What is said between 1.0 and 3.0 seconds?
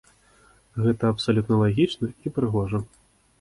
абсалютна лагічна і прыгожа.